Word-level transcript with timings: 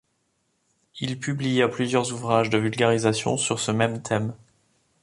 Il 0.99 1.19
publia 1.19 1.67
plusieurs 1.67 2.11
ouvrages 2.11 2.49
de 2.49 2.57
vulgarisation 2.57 3.37
sur 3.37 3.59
ce 3.59 3.71
même 3.71 4.01
thème. 4.01 4.33